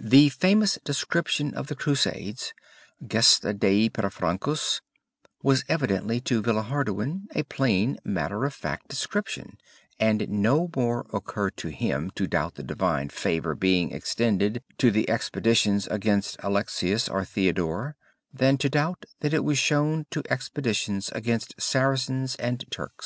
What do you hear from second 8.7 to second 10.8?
description and it no